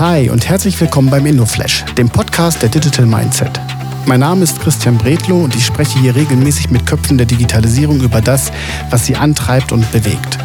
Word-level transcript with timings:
Hi 0.00 0.28
und 0.30 0.48
herzlich 0.48 0.80
willkommen 0.80 1.10
beim 1.10 1.26
InnoFlash, 1.26 1.84
dem 1.98 2.08
Podcast 2.08 2.62
der 2.62 2.70
Digital 2.70 3.04
Mindset. 3.04 3.60
Mein 4.06 4.20
Name 4.20 4.44
ist 4.44 4.58
Christian 4.58 4.96
Bredlow 4.96 5.44
und 5.44 5.54
ich 5.54 5.66
spreche 5.66 5.98
hier 5.98 6.16
regelmäßig 6.16 6.70
mit 6.70 6.86
Köpfen 6.86 7.18
der 7.18 7.26
Digitalisierung 7.26 8.00
über 8.00 8.22
das, 8.22 8.50
was 8.88 9.04
sie 9.04 9.14
antreibt 9.14 9.72
und 9.72 9.92
bewegt. 9.92 10.38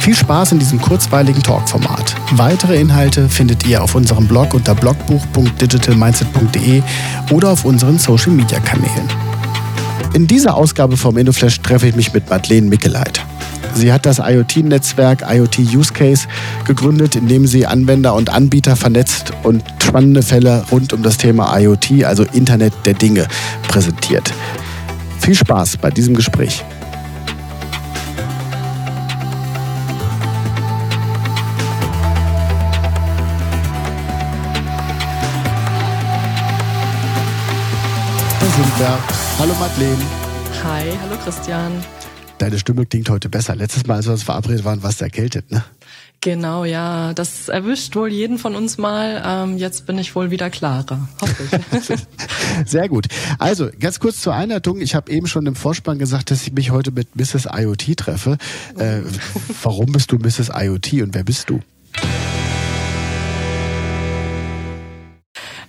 Viel 0.00 0.14
Spaß 0.14 0.52
in 0.52 0.58
diesem 0.58 0.80
kurzweiligen 0.80 1.42
Talkformat. 1.42 2.14
Weitere 2.30 2.80
Inhalte 2.80 3.28
findet 3.28 3.66
ihr 3.66 3.82
auf 3.82 3.94
unserem 3.94 4.26
Blog 4.26 4.54
unter 4.54 4.74
blogbuch.digitalmindset.de 4.74 6.82
oder 7.30 7.50
auf 7.50 7.66
unseren 7.66 7.98
Social 7.98 8.32
Media 8.32 8.58
Kanälen. 8.60 9.10
In 10.14 10.26
dieser 10.26 10.56
Ausgabe 10.56 10.96
vom 10.96 11.18
InnoFlash 11.18 11.60
treffe 11.60 11.88
ich 11.88 11.94
mich 11.94 12.14
mit 12.14 12.30
Madeleine 12.30 12.68
Mickeleit. 12.68 13.20
Sie 13.74 13.92
hat 13.92 14.06
das 14.06 14.20
IoT-Netzwerk 14.20 15.24
IoT 15.28 15.58
Use 15.58 15.92
Case 15.92 16.28
gegründet, 16.64 17.16
in 17.16 17.26
dem 17.26 17.46
sie 17.46 17.66
Anwender 17.66 18.14
und 18.14 18.30
Anbieter 18.30 18.76
vernetzt 18.76 19.32
und 19.42 19.64
spannende 19.82 20.22
Fälle 20.22 20.64
rund 20.70 20.92
um 20.92 21.02
das 21.02 21.16
Thema 21.16 21.58
IoT, 21.58 22.04
also 22.04 22.22
Internet 22.22 22.72
der 22.84 22.94
Dinge, 22.94 23.26
präsentiert. 23.66 24.32
Viel 25.20 25.34
Spaß 25.34 25.78
bei 25.78 25.90
diesem 25.90 26.14
Gespräch. 26.14 26.64
Da 38.40 38.46
sind 38.46 38.78
wir. 38.78 38.98
Hallo 39.40 39.52
Madeleine. 39.58 40.02
Hi, 40.62 40.92
hallo 41.02 41.16
Christian. 41.24 41.72
Deine 42.38 42.58
Stimme 42.58 42.86
klingt 42.86 43.08
heute 43.10 43.28
besser. 43.28 43.54
Letztes 43.54 43.86
Mal, 43.86 43.96
als 43.96 44.06
wir 44.06 44.12
uns 44.12 44.22
verabredet 44.22 44.64
waren, 44.64 44.82
warst 44.82 45.00
du 45.00 45.04
erkältet, 45.04 45.50
ne? 45.50 45.64
Genau, 46.20 46.64
ja. 46.64 47.12
Das 47.12 47.48
erwischt 47.48 47.96
wohl 47.96 48.10
jeden 48.10 48.38
von 48.38 48.56
uns 48.56 48.78
mal. 48.78 49.22
Ähm, 49.24 49.58
jetzt 49.58 49.86
bin 49.86 49.98
ich 49.98 50.16
wohl 50.16 50.30
wieder 50.30 50.48
klarer. 50.48 51.06
Hoffe 51.20 51.44
ich. 51.44 51.96
Sehr 52.70 52.88
gut. 52.88 53.08
Also, 53.38 53.68
ganz 53.78 54.00
kurz 54.00 54.22
zur 54.22 54.34
Einleitung. 54.34 54.80
Ich 54.80 54.94
habe 54.94 55.12
eben 55.12 55.26
schon 55.26 55.44
im 55.44 55.54
Vorspann 55.54 55.98
gesagt, 55.98 56.30
dass 56.30 56.46
ich 56.46 56.54
mich 56.54 56.70
heute 56.70 56.92
mit 56.92 57.14
Mrs. 57.14 57.46
IoT 57.52 57.96
treffe. 57.98 58.38
Äh, 58.78 59.00
warum 59.62 59.92
bist 59.92 60.12
du 60.12 60.16
Mrs. 60.16 60.50
IoT 60.54 60.94
und 61.02 61.14
wer 61.14 61.24
bist 61.24 61.50
du? 61.50 61.60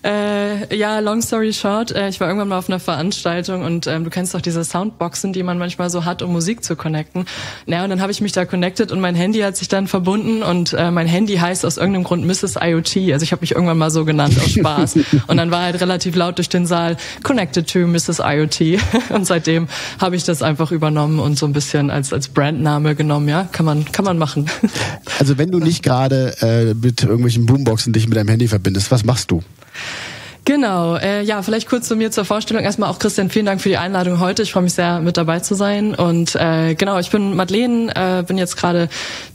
Äh, 0.05 0.75
ja, 0.75 0.99
long 0.99 1.23
story 1.23 1.51
short, 1.51 1.91
äh, 1.91 2.09
ich 2.09 2.19
war 2.19 2.27
irgendwann 2.27 2.49
mal 2.49 2.59
auf 2.59 2.69
einer 2.69 2.79
Veranstaltung 2.79 3.63
und 3.63 3.87
ähm, 3.87 4.03
du 4.03 4.11
kennst 4.11 4.35
doch 4.35 4.41
diese 4.41 4.63
Soundboxen, 4.63 5.33
die 5.33 5.41
man 5.41 5.57
manchmal 5.57 5.89
so 5.89 6.05
hat, 6.05 6.21
um 6.21 6.31
Musik 6.31 6.63
zu 6.63 6.75
connecten. 6.75 7.25
Naja, 7.65 7.85
und 7.85 7.89
dann 7.89 8.01
habe 8.01 8.11
ich 8.11 8.21
mich 8.21 8.31
da 8.31 8.45
connected 8.45 8.91
und 8.91 8.99
mein 8.99 9.15
Handy 9.15 9.39
hat 9.39 9.57
sich 9.57 9.67
dann 9.67 9.87
verbunden 9.87 10.43
und 10.43 10.73
äh, 10.73 10.91
mein 10.91 11.07
Handy 11.07 11.37
heißt 11.37 11.65
aus 11.65 11.77
irgendeinem 11.77 12.03
Grund 12.03 12.23
Mrs. 12.23 12.55
IoT. 12.61 13.13
Also 13.13 13.23
ich 13.23 13.31
habe 13.31 13.41
mich 13.41 13.53
irgendwann 13.53 13.79
mal 13.79 13.89
so 13.89 14.05
genannt 14.05 14.37
aus 14.37 14.51
Spaß. 14.51 14.95
und 15.27 15.37
dann 15.37 15.49
war 15.49 15.63
halt 15.63 15.81
relativ 15.81 16.15
laut 16.15 16.37
durch 16.37 16.49
den 16.49 16.67
Saal 16.67 16.97
Connected 17.23 17.67
to 17.67 17.79
Mrs. 17.87 18.19
IoT. 18.23 18.79
und 19.09 19.25
seitdem 19.25 19.67
habe 19.99 20.15
ich 20.15 20.23
das 20.23 20.43
einfach 20.43 20.71
übernommen 20.71 21.17
und 21.17 21.39
so 21.39 21.47
ein 21.47 21.53
bisschen 21.53 21.89
als 21.89 22.13
als 22.13 22.27
Brandname 22.27 22.93
genommen. 22.93 23.27
Ja, 23.27 23.49
kann 23.51 23.65
man 23.65 23.85
kann 23.91 24.05
man 24.05 24.19
machen. 24.19 24.51
Also 25.17 25.39
wenn 25.39 25.49
du 25.49 25.57
nicht 25.57 25.81
gerade 25.81 26.35
äh, 26.41 26.75
mit 26.75 27.01
irgendwelchen 27.01 27.47
Boomboxen 27.47 27.91
dich 27.91 28.07
mit 28.07 28.17
deinem 28.17 28.29
Handy 28.29 28.47
verbindest, 28.47 28.91
was 28.91 29.03
machst 29.03 29.31
du? 29.31 29.41
Genau, 30.45 30.95
äh, 30.97 31.23
ja, 31.23 31.41
vielleicht 31.41 31.67
kurz 31.67 31.88
zu 31.88 31.95
mir 31.95 32.11
zur 32.11 32.23
Vorstellung. 32.23 32.63
Erstmal 32.63 32.91
auch 32.91 32.99
Christian, 32.99 33.31
vielen 33.31 33.47
Dank 33.47 33.61
für 33.61 33.69
die 33.69 33.77
Einladung 33.77 34.19
heute. 34.19 34.43
Ich 34.43 34.53
freue 34.53 34.61
mich 34.61 34.73
sehr, 34.73 34.99
mit 34.99 35.17
dabei 35.17 35.39
zu 35.39 35.55
sein. 35.55 35.95
Und 35.95 36.35
äh, 36.35 36.75
genau, 36.75 36.99
ich 36.99 37.09
bin 37.09 37.35
Madeleine, 37.35 37.91
äh, 37.95 38.21
bin 38.21 38.38
jetzt 38.38 38.55
gerade 38.55 38.88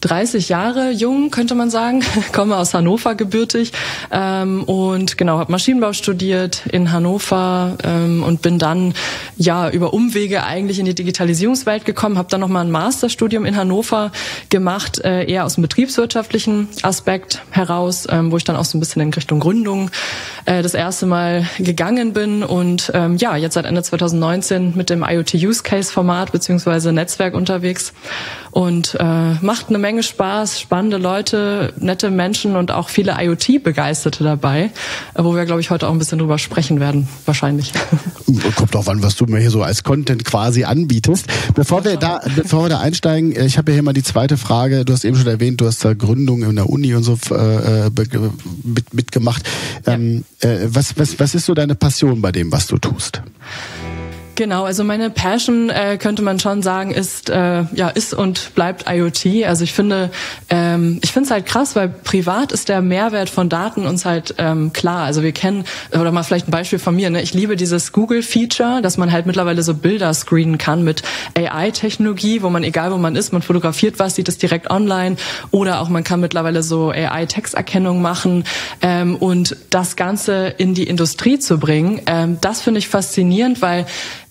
30 0.02 0.48
Jahre 0.48 0.92
jung, 0.92 1.32
könnte 1.32 1.56
man 1.56 1.68
sagen, 1.68 2.04
komme 2.32 2.56
aus 2.56 2.74
Hannover 2.74 3.16
gebürtig 3.16 3.72
ähm, 4.12 4.62
und 4.62 5.18
genau, 5.18 5.38
habe 5.38 5.50
Maschinenbau 5.50 5.94
studiert 5.94 6.62
in 6.70 6.92
Hannover 6.92 7.76
ähm, 7.82 8.22
und 8.22 8.40
bin 8.40 8.60
dann 8.60 8.94
ja 9.36 9.68
über 9.68 9.92
Umwege 9.92 10.44
eigentlich 10.44 10.78
in 10.78 10.84
die 10.84 10.94
Digitalisierungswelt 10.94 11.84
gekommen, 11.84 12.18
habe 12.18 12.28
dann 12.30 12.40
nochmal 12.40 12.64
ein 12.64 12.70
Masterstudium 12.70 13.46
in 13.46 13.56
Hannover 13.56 14.12
gemacht, 14.48 15.00
äh, 15.04 15.24
eher 15.24 15.44
aus 15.44 15.54
dem 15.54 15.62
betriebswirtschaftlichen 15.62 16.68
Aspekt 16.82 17.42
heraus, 17.50 18.06
ähm, 18.08 18.30
wo 18.30 18.36
ich 18.36 18.44
dann 18.44 18.54
auch 18.54 18.64
so 18.64 18.78
ein 18.78 18.80
bisschen 18.80 19.02
in 19.02 19.12
Richtung 19.12 19.40
Gründung 19.40 19.90
äh, 20.44 20.62
das 20.62 20.74
erste 20.74 20.99
Mal 21.06 21.46
gegangen 21.58 22.12
bin 22.12 22.42
und 22.42 22.90
ähm, 22.94 23.16
ja, 23.16 23.36
jetzt 23.36 23.54
seit 23.54 23.64
Ende 23.64 23.82
2019 23.82 24.76
mit 24.76 24.90
dem 24.90 25.02
IoT 25.02 25.34
Use 25.34 25.62
Case 25.62 25.92
Format 25.92 26.32
beziehungsweise 26.32 26.92
Netzwerk 26.92 27.34
unterwegs 27.34 27.92
und 28.50 28.96
äh, 28.98 29.34
macht 29.40 29.68
eine 29.68 29.78
Menge 29.78 30.02
Spaß, 30.02 30.60
spannende 30.60 30.96
Leute, 30.96 31.72
nette 31.78 32.10
Menschen 32.10 32.56
und 32.56 32.72
auch 32.72 32.88
viele 32.88 33.16
IoT-Begeisterte 33.18 34.24
dabei, 34.24 34.70
wo 35.14 35.34
wir, 35.34 35.44
glaube 35.44 35.60
ich, 35.60 35.70
heute 35.70 35.88
auch 35.88 35.92
ein 35.92 35.98
bisschen 35.98 36.18
drüber 36.18 36.38
sprechen 36.38 36.80
werden, 36.80 37.08
wahrscheinlich. 37.26 37.72
Kommt 38.56 38.76
auch 38.76 38.88
an, 38.88 39.02
was 39.02 39.16
du 39.16 39.26
mir 39.26 39.40
hier 39.40 39.50
so 39.50 39.62
als 39.62 39.82
Content 39.82 40.24
quasi 40.24 40.64
anbietest. 40.64 41.26
Bevor 41.54 41.84
wir 41.84 41.96
da, 41.96 42.20
bevor 42.36 42.64
wir 42.64 42.68
da 42.68 42.80
einsteigen, 42.80 43.32
äh, 43.32 43.46
ich 43.46 43.58
habe 43.58 43.72
ja 43.72 43.74
hier 43.74 43.82
mal 43.82 43.92
die 43.92 44.02
zweite 44.02 44.36
Frage. 44.36 44.84
Du 44.84 44.92
hast 44.92 45.04
eben 45.04 45.16
schon 45.16 45.26
erwähnt, 45.26 45.60
du 45.60 45.66
hast 45.66 45.84
da 45.84 45.94
Gründung 45.94 46.42
in 46.42 46.56
der 46.56 46.68
Uni 46.68 46.94
und 46.94 47.02
so 47.02 47.18
äh, 47.30 47.86
äh 47.86 47.90
mit, 48.62 48.94
mitgemacht. 48.94 49.42
Ähm, 49.86 50.24
äh, 50.40 50.58
was, 50.66 50.98
was, 50.98 51.18
was 51.18 51.34
ist 51.34 51.46
so 51.46 51.54
deine 51.54 51.74
Passion 51.74 52.20
bei 52.20 52.32
dem, 52.32 52.52
was 52.52 52.66
du 52.66 52.78
tust? 52.78 53.22
Genau, 54.40 54.64
also 54.64 54.84
meine 54.84 55.10
Passion 55.10 55.68
äh, 55.68 55.98
könnte 55.98 56.22
man 56.22 56.40
schon 56.40 56.62
sagen 56.62 56.92
ist 56.92 57.28
äh, 57.28 57.64
ja 57.74 57.90
ist 57.90 58.14
und 58.14 58.54
bleibt 58.54 58.86
IoT. 58.88 59.44
Also 59.44 59.64
ich 59.64 59.74
finde 59.74 60.08
ähm, 60.48 60.98
ich 61.02 61.12
finde 61.12 61.26
es 61.26 61.30
halt 61.30 61.44
krass, 61.44 61.76
weil 61.76 61.90
privat 61.90 62.50
ist 62.50 62.70
der 62.70 62.80
Mehrwert 62.80 63.28
von 63.28 63.50
Daten 63.50 63.84
uns 63.84 64.06
halt 64.06 64.36
ähm, 64.38 64.72
klar. 64.72 65.04
Also 65.04 65.22
wir 65.22 65.32
kennen 65.32 65.66
oder 65.92 66.10
mal 66.10 66.22
vielleicht 66.22 66.48
ein 66.48 66.52
Beispiel 66.52 66.78
von 66.78 66.96
mir. 66.96 67.10
Ne? 67.10 67.20
Ich 67.20 67.34
liebe 67.34 67.54
dieses 67.54 67.92
Google 67.92 68.22
Feature, 68.22 68.80
dass 68.80 68.96
man 68.96 69.12
halt 69.12 69.26
mittlerweile 69.26 69.62
so 69.62 69.74
Bilder 69.74 70.14
screenen 70.14 70.56
kann 70.56 70.84
mit 70.84 71.02
AI-Technologie, 71.36 72.40
wo 72.40 72.48
man 72.48 72.64
egal 72.64 72.92
wo 72.92 72.96
man 72.96 73.16
ist, 73.16 73.34
man 73.34 73.42
fotografiert 73.42 73.98
was, 73.98 74.14
sieht 74.14 74.30
es 74.30 74.38
direkt 74.38 74.70
online 74.70 75.16
oder 75.50 75.82
auch 75.82 75.90
man 75.90 76.02
kann 76.02 76.20
mittlerweile 76.20 76.62
so 76.62 76.88
AI-Texterkennung 76.88 78.00
machen 78.00 78.44
ähm, 78.80 79.16
und 79.16 79.54
das 79.68 79.96
Ganze 79.96 80.54
in 80.56 80.72
die 80.72 80.84
Industrie 80.84 81.38
zu 81.38 81.58
bringen. 81.58 82.00
Ähm, 82.06 82.38
das 82.40 82.62
finde 82.62 82.78
ich 82.78 82.88
faszinierend, 82.88 83.60
weil 83.60 83.84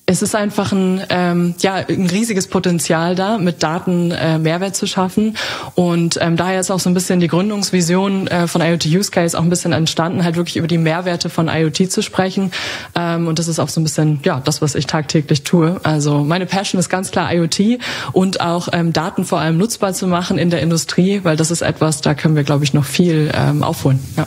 es 0.09 0.23
ist 0.23 0.35
einfach 0.35 0.71
ein, 0.71 1.03
ähm, 1.09 1.53
ja, 1.59 1.75
ein 1.75 2.07
riesiges 2.07 2.47
Potenzial 2.47 3.13
da, 3.13 3.37
mit 3.37 3.61
Daten 3.61 4.09
äh, 4.09 4.39
Mehrwert 4.39 4.75
zu 4.75 4.87
schaffen. 4.87 5.37
Und 5.75 6.17
ähm, 6.19 6.35
daher 6.35 6.59
ist 6.59 6.71
auch 6.71 6.79
so 6.79 6.89
ein 6.89 6.95
bisschen 6.95 7.19
die 7.19 7.27
Gründungsvision 7.27 8.25
äh, 8.25 8.47
von 8.47 8.59
IoT 8.61 8.87
Use 8.87 9.11
Case 9.11 9.37
auch 9.37 9.43
ein 9.43 9.51
bisschen 9.51 9.71
entstanden, 9.71 10.23
halt 10.23 10.35
wirklich 10.35 10.57
über 10.57 10.65
die 10.65 10.79
Mehrwerte 10.79 11.29
von 11.29 11.47
IoT 11.47 11.91
zu 11.91 12.01
sprechen. 12.01 12.51
Ähm, 12.95 13.27
und 13.27 13.37
das 13.37 13.47
ist 13.47 13.59
auch 13.59 13.69
so 13.69 13.79
ein 13.79 13.83
bisschen, 13.83 14.19
ja, 14.23 14.41
das, 14.43 14.63
was 14.63 14.73
ich 14.73 14.87
tagtäglich 14.87 15.43
tue. 15.43 15.79
Also 15.83 16.23
meine 16.23 16.47
Passion 16.47 16.79
ist 16.79 16.89
ganz 16.89 17.11
klar 17.11 17.31
IoT 17.31 17.79
und 18.11 18.41
auch 18.41 18.69
ähm, 18.73 18.93
Daten 18.93 19.25
vor 19.25 19.39
allem 19.39 19.59
nutzbar 19.59 19.93
zu 19.93 20.07
machen 20.07 20.39
in 20.39 20.49
der 20.49 20.61
Industrie, 20.61 21.19
weil 21.21 21.37
das 21.37 21.51
ist 21.51 21.61
etwas, 21.61 22.01
da 22.01 22.15
können 22.15 22.35
wir, 22.35 22.43
glaube 22.43 22.63
ich, 22.63 22.73
noch 22.73 22.85
viel 22.85 23.31
ähm, 23.35 23.61
aufholen. 23.61 23.99
Ja. 24.17 24.25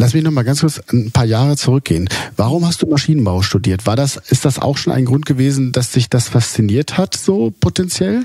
Lass 0.00 0.14
mich 0.14 0.24
noch 0.24 0.30
mal 0.30 0.44
ganz 0.44 0.60
kurz 0.60 0.80
ein 0.92 1.10
paar 1.10 1.26
Jahre 1.26 1.58
zurückgehen. 1.58 2.08
Warum 2.34 2.66
hast 2.66 2.80
du 2.80 2.86
Maschinenbau 2.86 3.42
studiert? 3.42 3.84
War 3.84 3.96
das, 3.96 4.16
ist 4.16 4.46
das 4.46 4.58
auch 4.58 4.78
schon 4.78 4.94
ein 4.94 5.04
Grund 5.04 5.26
gewesen, 5.26 5.72
dass 5.72 5.92
sich 5.92 6.08
das 6.08 6.26
fasziniert 6.26 6.96
hat, 6.96 7.14
so 7.14 7.52
potenziell? 7.60 8.24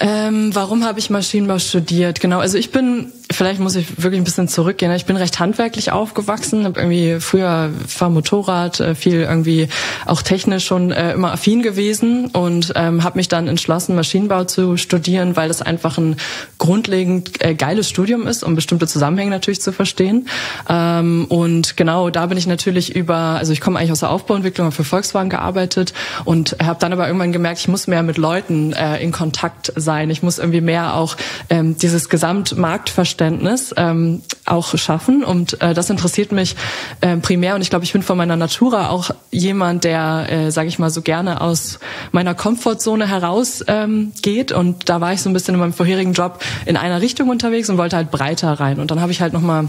Ähm, 0.00 0.54
warum 0.54 0.84
habe 0.84 1.00
ich 1.00 1.10
Maschinenbau 1.10 1.58
studiert? 1.58 2.20
Genau, 2.20 2.38
also 2.38 2.56
ich 2.56 2.70
bin 2.70 3.12
vielleicht 3.30 3.60
muss 3.60 3.76
ich 3.76 4.02
wirklich 4.02 4.20
ein 4.20 4.24
bisschen 4.24 4.48
zurückgehen. 4.48 4.90
Ich 4.92 5.04
bin 5.04 5.16
recht 5.16 5.38
handwerklich 5.38 5.92
aufgewachsen, 5.92 6.64
habe 6.64 6.80
irgendwie 6.80 7.20
früher 7.20 7.70
fahr 7.86 8.10
Motorrad, 8.10 8.80
äh, 8.80 8.94
viel 8.94 9.20
irgendwie 9.22 9.68
auch 10.06 10.22
technisch 10.22 10.66
schon 10.66 10.92
äh, 10.92 11.12
immer 11.12 11.32
affin 11.32 11.62
gewesen 11.62 12.28
und 12.28 12.72
ähm, 12.74 13.04
habe 13.04 13.18
mich 13.18 13.28
dann 13.28 13.46
entschlossen, 13.46 13.94
Maschinenbau 13.94 14.44
zu 14.44 14.76
studieren, 14.76 15.36
weil 15.36 15.48
das 15.48 15.62
einfach 15.62 15.98
ein 15.98 16.16
grundlegend 16.58 17.44
äh, 17.44 17.54
geiles 17.54 17.88
Studium 17.88 18.26
ist, 18.26 18.42
um 18.42 18.54
bestimmte 18.54 18.86
Zusammenhänge 18.86 19.30
natürlich 19.30 19.60
zu 19.60 19.72
verstehen. 19.72 20.28
Ähm, 20.68 21.26
und 21.28 21.76
genau 21.76 22.10
da 22.10 22.26
bin 22.26 22.38
ich 22.38 22.46
natürlich 22.46 22.96
über, 22.96 23.16
also 23.16 23.52
ich 23.52 23.60
komme 23.60 23.78
eigentlich 23.78 23.92
aus 23.92 24.00
der 24.00 24.10
Aufbauentwicklung, 24.10 24.66
habe 24.66 24.76
für 24.76 24.84
Volkswagen 24.84 25.28
gearbeitet 25.28 25.92
und 26.24 26.56
habe 26.62 26.80
dann 26.80 26.92
aber 26.92 27.06
irgendwann 27.06 27.32
gemerkt, 27.32 27.60
ich 27.60 27.68
muss 27.68 27.86
mehr 27.86 28.02
mit 28.02 28.16
Leuten 28.16 28.72
äh, 28.72 29.02
in 29.02 29.12
Kontakt 29.12 29.72
sein. 29.76 29.87
Ich 30.10 30.22
muss 30.22 30.38
irgendwie 30.38 30.60
mehr 30.60 30.94
auch 30.94 31.16
ähm, 31.50 31.76
dieses 31.76 32.08
Gesamtmarktverständnis 32.08 33.74
ähm, 33.76 34.22
auch 34.44 34.76
schaffen. 34.76 35.24
Und 35.24 35.60
äh, 35.60 35.74
das 35.74 35.90
interessiert 35.90 36.32
mich 36.32 36.56
äh, 37.00 37.16
primär. 37.16 37.54
Und 37.54 37.62
ich 37.62 37.70
glaube, 37.70 37.84
ich 37.84 37.92
bin 37.92 38.02
von 38.02 38.16
meiner 38.16 38.36
Natura 38.36 38.90
auch 38.90 39.10
jemand, 39.30 39.84
der, 39.84 40.26
äh, 40.30 40.50
sage 40.50 40.68
ich 40.68 40.78
mal, 40.78 40.90
so 40.90 41.02
gerne 41.02 41.40
aus 41.40 41.78
meiner 42.12 42.34
Komfortzone 42.34 43.08
heraus 43.08 43.64
ähm, 43.66 44.12
geht. 44.22 44.52
Und 44.52 44.88
da 44.88 45.00
war 45.00 45.12
ich 45.12 45.22
so 45.22 45.30
ein 45.30 45.32
bisschen 45.32 45.54
in 45.54 45.60
meinem 45.60 45.72
vorherigen 45.72 46.12
Job 46.12 46.42
in 46.66 46.76
einer 46.76 47.00
Richtung 47.00 47.28
unterwegs 47.28 47.68
und 47.68 47.78
wollte 47.78 47.96
halt 47.96 48.10
breiter 48.10 48.52
rein. 48.52 48.80
Und 48.80 48.90
dann 48.90 49.00
habe 49.00 49.12
ich 49.12 49.20
halt 49.20 49.32
nochmal 49.32 49.68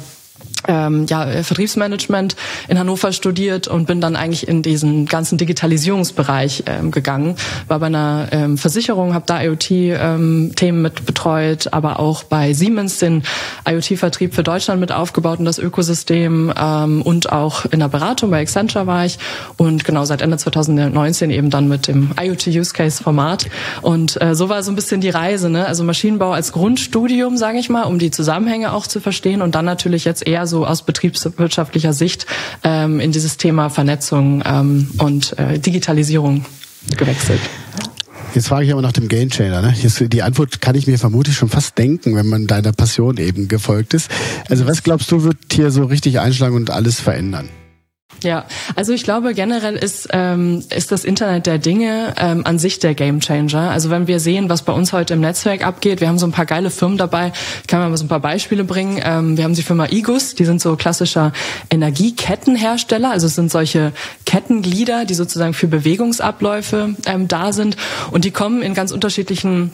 ähm, 0.67 1.05
ja, 1.07 1.25
äh, 1.25 1.43
Vertriebsmanagement 1.43 2.35
in 2.67 2.79
Hannover 2.79 3.11
studiert 3.11 3.67
und 3.67 3.85
bin 3.85 4.01
dann 4.01 4.15
eigentlich 4.15 4.47
in 4.47 4.61
diesen 4.61 5.05
ganzen 5.05 5.37
Digitalisierungsbereich 5.37 6.63
ähm, 6.65 6.91
gegangen. 6.91 7.35
War 7.67 7.79
bei 7.79 7.87
einer 7.87 8.27
ähm, 8.31 8.57
Versicherung, 8.57 9.13
habe 9.13 9.25
da 9.25 9.41
IoT-Themen 9.41 10.53
ähm, 10.61 10.81
mit 10.81 11.05
betreut, 11.05 11.69
aber 11.71 11.99
auch 11.99 12.23
bei 12.23 12.53
Siemens 12.53 12.99
den 12.99 13.23
IoT-Vertrieb 13.67 14.33
für 14.33 14.43
Deutschland 14.43 14.79
mit 14.79 14.91
aufgebaut 14.91 15.39
und 15.39 15.45
das 15.45 15.59
Ökosystem 15.59 16.53
ähm, 16.57 17.01
und 17.01 17.31
auch 17.31 17.65
in 17.65 17.79
der 17.79 17.87
Beratung 17.87 18.31
bei 18.31 18.41
Accenture 18.41 18.87
war 18.87 19.05
ich 19.05 19.19
und 19.57 19.83
genau 19.85 20.05
seit 20.05 20.21
Ende 20.21 20.37
2019 20.37 21.31
eben 21.31 21.49
dann 21.49 21.67
mit 21.67 21.87
dem 21.87 22.11
IoT-Use-Case-Format 22.19 23.47
und 23.81 24.21
äh, 24.21 24.35
so 24.35 24.49
war 24.49 24.63
so 24.63 24.71
ein 24.71 24.75
bisschen 24.75 25.01
die 25.01 25.09
Reise, 25.09 25.49
ne? 25.49 25.65
also 25.65 25.83
Maschinenbau 25.83 26.31
als 26.31 26.51
Grundstudium, 26.51 27.37
sage 27.37 27.59
ich 27.59 27.69
mal, 27.69 27.83
um 27.83 27.99
die 27.99 28.11
Zusammenhänge 28.11 28.73
auch 28.73 28.87
zu 28.87 28.99
verstehen 28.99 29.41
und 29.41 29.55
dann 29.55 29.65
natürlich 29.65 30.05
jetzt 30.05 30.25
eher 30.27 30.47
so 30.49 30.65
aus 30.65 30.81
betriebswirtschaftlicher 30.83 31.93
Sicht 31.93 32.25
ähm, 32.63 32.99
in 32.99 33.13
dieses 33.13 33.37
Thema 33.37 33.69
Vernetzung 33.69 34.43
ähm, 34.45 34.89
und 34.97 35.39
äh, 35.39 35.59
Digitalisierung 35.59 36.45
gewechselt. 36.97 37.39
Jetzt 38.35 38.47
frage 38.47 38.65
ich 38.65 38.71
aber 38.71 38.81
nach 38.81 38.91
dem 38.91 39.07
Gamechanger. 39.07 39.61
Ne? 39.61 39.73
die 39.73 40.21
Antwort 40.21 40.61
kann 40.61 40.75
ich 40.75 40.85
mir 40.85 40.99
vermutlich 40.99 41.35
schon 41.35 41.49
fast 41.49 41.77
denken, 41.77 42.15
wenn 42.15 42.27
man 42.27 42.45
deiner 42.45 42.73
Passion 42.73 43.17
eben 43.17 43.47
gefolgt 43.47 43.93
ist. 43.93 44.11
Also 44.49 44.67
was 44.67 44.83
glaubst 44.83 45.11
du, 45.11 45.23
wird 45.23 45.37
hier 45.51 45.71
so 45.71 45.85
richtig 45.85 46.19
einschlagen 46.19 46.55
und 46.55 46.69
alles 46.69 46.99
verändern? 46.99 47.49
Ja, 48.23 48.45
also 48.75 48.91
ich 48.93 49.03
glaube 49.03 49.33
generell 49.33 49.75
ist 49.75 50.09
ähm, 50.11 50.63
ist 50.75 50.91
das 50.91 51.05
Internet 51.05 51.45
der 51.45 51.57
Dinge 51.57 52.13
ähm, 52.17 52.45
an 52.45 52.59
sich 52.59 52.79
der 52.79 52.93
Gamechanger. 52.93 53.71
Also 53.71 53.89
wenn 53.89 54.07
wir 54.07 54.19
sehen, 54.19 54.49
was 54.49 54.63
bei 54.63 54.73
uns 54.73 54.91
heute 54.91 55.13
im 55.13 55.21
Netzwerk 55.21 55.65
abgeht, 55.65 56.01
wir 56.01 56.07
haben 56.07 56.19
so 56.19 56.27
ein 56.27 56.31
paar 56.31 56.45
geile 56.45 56.69
Firmen 56.69 56.97
dabei. 56.97 57.31
Ich 57.61 57.67
kann 57.67 57.79
mal 57.79 57.95
so 57.95 58.05
ein 58.05 58.09
paar 58.09 58.19
Beispiele 58.19 58.63
bringen. 58.63 58.99
Ähm, 59.03 59.37
wir 59.37 59.43
haben 59.43 59.53
die 59.53 59.63
Firma 59.63 59.87
Igus, 59.89 60.35
die 60.35 60.45
sind 60.45 60.61
so 60.61 60.75
klassischer 60.75 61.31
Energiekettenhersteller. 61.69 63.11
Also 63.11 63.27
es 63.27 63.35
sind 63.35 63.51
solche 63.51 63.93
Kettenglieder, 64.25 65.05
die 65.05 65.13
sozusagen 65.13 65.53
für 65.53 65.67
Bewegungsabläufe 65.67 66.95
ähm, 67.05 67.27
da 67.27 67.53
sind 67.53 67.77
und 68.11 68.25
die 68.25 68.31
kommen 68.31 68.61
in 68.61 68.73
ganz 68.73 68.91
unterschiedlichen 68.91 69.71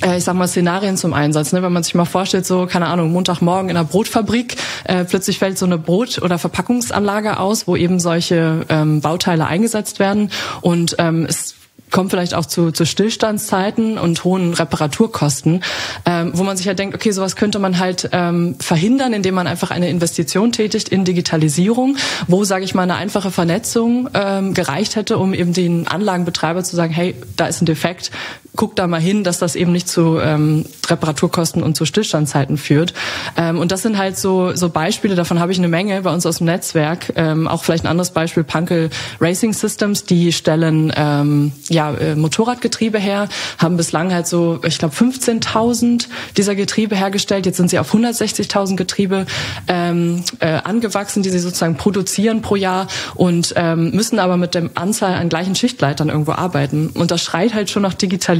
ich 0.00 0.24
sag 0.24 0.34
mal, 0.34 0.46
Szenarien 0.46 0.96
zum 0.96 1.12
Einsatz. 1.12 1.52
Ne? 1.52 1.62
Wenn 1.62 1.72
man 1.72 1.82
sich 1.82 1.94
mal 1.94 2.04
vorstellt, 2.04 2.46
so, 2.46 2.66
keine 2.66 2.86
Ahnung, 2.86 3.12
Montagmorgen 3.12 3.70
in 3.70 3.76
einer 3.76 3.86
Brotfabrik, 3.86 4.56
äh, 4.84 5.04
plötzlich 5.04 5.38
fällt 5.38 5.58
so 5.58 5.66
eine 5.66 5.78
Brot- 5.78 6.22
oder 6.22 6.38
Verpackungsanlage 6.38 7.40
aus, 7.40 7.66
wo 7.66 7.74
eben 7.74 7.98
solche 7.98 8.64
ähm, 8.68 9.00
Bauteile 9.00 9.46
eingesetzt 9.46 9.98
werden. 9.98 10.30
Und 10.60 10.96
ähm, 10.98 11.26
es 11.28 11.56
kommt 11.90 12.10
vielleicht 12.10 12.34
auch 12.34 12.46
zu, 12.46 12.70
zu 12.70 12.84
Stillstandszeiten 12.84 13.98
und 13.98 14.24
hohen 14.24 14.54
Reparaturkosten, 14.54 15.62
ähm, 16.04 16.32
wo 16.34 16.42
man 16.42 16.56
sich 16.56 16.66
ja 16.66 16.74
denkt, 16.74 16.94
okay, 16.94 17.10
sowas 17.12 17.36
könnte 17.36 17.58
man 17.58 17.78
halt 17.78 18.10
ähm, 18.12 18.56
verhindern, 18.60 19.12
indem 19.12 19.34
man 19.34 19.46
einfach 19.46 19.70
eine 19.70 19.88
Investition 19.88 20.52
tätigt 20.52 20.88
in 20.88 21.04
Digitalisierung, 21.04 21.96
wo, 22.26 22.44
sage 22.44 22.64
ich 22.64 22.74
mal, 22.74 22.82
eine 22.82 22.96
einfache 22.96 23.30
Vernetzung 23.30 24.08
ähm, 24.14 24.54
gereicht 24.54 24.96
hätte, 24.96 25.18
um 25.18 25.34
eben 25.34 25.52
den 25.52 25.88
Anlagenbetreiber 25.88 26.62
zu 26.64 26.76
sagen, 26.76 26.92
hey, 26.92 27.14
da 27.36 27.46
ist 27.46 27.62
ein 27.62 27.66
Defekt, 27.66 28.10
guck 28.58 28.74
da 28.74 28.88
mal 28.88 29.00
hin, 29.00 29.22
dass 29.22 29.38
das 29.38 29.54
eben 29.54 29.70
nicht 29.70 29.88
zu 29.88 30.18
ähm, 30.18 30.66
Reparaturkosten 30.88 31.62
und 31.62 31.76
zu 31.76 31.84
Stillstandszeiten 31.84 32.58
führt. 32.58 32.92
Ähm, 33.36 33.56
und 33.58 33.70
das 33.70 33.82
sind 33.82 33.96
halt 33.96 34.18
so, 34.18 34.54
so 34.56 34.68
Beispiele, 34.68 35.14
davon 35.14 35.38
habe 35.38 35.52
ich 35.52 35.58
eine 35.58 35.68
Menge 35.68 36.02
bei 36.02 36.12
uns 36.12 36.26
aus 36.26 36.38
dem 36.38 36.46
Netzwerk. 36.46 37.12
Ähm, 37.14 37.46
auch 37.46 37.62
vielleicht 37.62 37.84
ein 37.84 37.86
anderes 37.86 38.10
Beispiel, 38.10 38.42
Punkel 38.42 38.90
Racing 39.20 39.52
Systems, 39.52 40.04
die 40.04 40.32
stellen 40.32 40.92
ähm, 40.96 41.52
ja, 41.68 41.94
äh, 41.94 42.16
Motorradgetriebe 42.16 42.98
her, 42.98 43.28
haben 43.58 43.76
bislang 43.76 44.12
halt 44.12 44.26
so, 44.26 44.58
ich 44.64 44.78
glaube, 44.78 44.94
15.000 44.94 46.08
dieser 46.36 46.56
Getriebe 46.56 46.96
hergestellt. 46.96 47.46
Jetzt 47.46 47.58
sind 47.58 47.70
sie 47.70 47.78
auf 47.78 47.94
160.000 47.94 48.74
Getriebe 48.74 49.26
ähm, 49.68 50.24
äh, 50.40 50.48
angewachsen, 50.64 51.22
die 51.22 51.30
sie 51.30 51.38
sozusagen 51.38 51.76
produzieren 51.76 52.42
pro 52.42 52.56
Jahr 52.56 52.88
und 53.14 53.54
ähm, 53.54 53.92
müssen 53.92 54.18
aber 54.18 54.36
mit 54.36 54.56
der 54.56 54.70
Anzahl 54.74 55.14
an 55.14 55.28
gleichen 55.28 55.54
Schichtleitern 55.54 56.08
irgendwo 56.08 56.32
arbeiten. 56.32 56.88
Und 56.88 57.12
das 57.12 57.22
schreit 57.22 57.54
halt 57.54 57.70
schon 57.70 57.82
nach 57.82 57.94